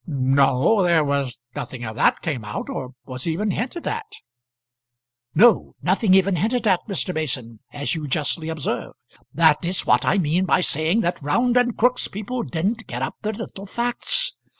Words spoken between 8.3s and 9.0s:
observe.